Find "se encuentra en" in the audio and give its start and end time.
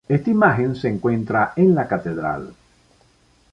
0.75-1.75